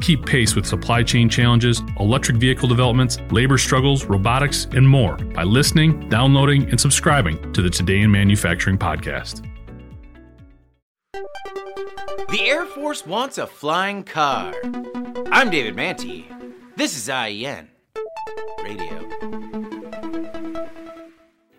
[0.00, 5.42] Keep pace with supply chain challenges, electric vehicle developments, labor struggles, robotics, and more by
[5.42, 9.46] listening, downloading, and subscribing to the Today in Manufacturing podcast.
[12.30, 14.54] The Air Force wants a flying car.
[15.32, 16.24] I'm David Mantey.
[16.76, 17.68] This is IEN
[18.62, 19.08] Radio.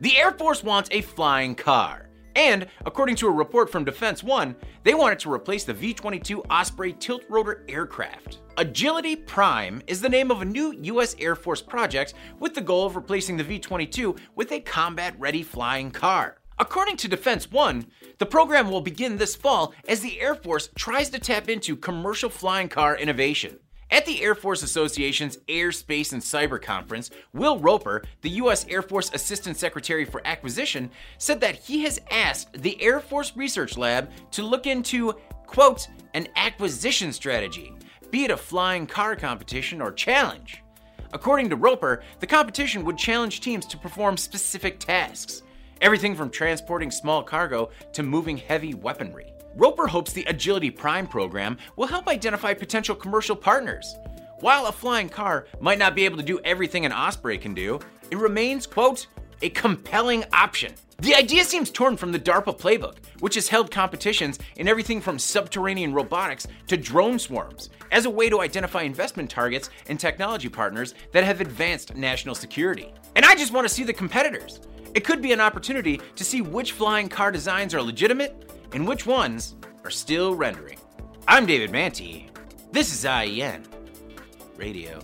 [0.00, 2.08] The Air Force wants a flying car.
[2.36, 6.42] And, according to a report from Defense One, they wanted to replace the V 22
[6.44, 8.38] Osprey tilt rotor aircraft.
[8.56, 11.14] Agility Prime is the name of a new U.S.
[11.18, 15.42] Air Force project with the goal of replacing the V 22 with a combat ready
[15.42, 16.38] flying car.
[16.58, 17.86] According to Defense One,
[18.18, 22.30] the program will begin this fall as the Air Force tries to tap into commercial
[22.30, 23.58] flying car innovation.
[23.94, 28.66] At the Air Force Association's Air, Space, and Cyber Conference, Will Roper, the U.S.
[28.68, 33.78] Air Force Assistant Secretary for Acquisition, said that he has asked the Air Force Research
[33.78, 35.12] Lab to look into,
[35.46, 37.72] quote, an acquisition strategy,
[38.10, 40.60] be it a flying car competition or challenge.
[41.12, 45.44] According to Roper, the competition would challenge teams to perform specific tasks,
[45.80, 49.32] everything from transporting small cargo to moving heavy weaponry.
[49.56, 53.94] Roper hopes the Agility Prime program will help identify potential commercial partners.
[54.40, 57.78] While a flying car might not be able to do everything an Osprey can do,
[58.10, 59.06] it remains, quote,
[59.42, 60.74] a compelling option.
[60.98, 65.20] The idea seems torn from the DARPA playbook, which has held competitions in everything from
[65.20, 70.94] subterranean robotics to drone swarms, as a way to identify investment targets and technology partners
[71.12, 72.92] that have advanced national security.
[73.14, 74.60] And I just want to see the competitors.
[74.94, 79.06] It could be an opportunity to see which flying car designs are legitimate and which
[79.06, 80.78] ones are still rendering.
[81.28, 82.28] I'm David Mantey.
[82.72, 83.64] This is IEN
[84.56, 85.00] Radio.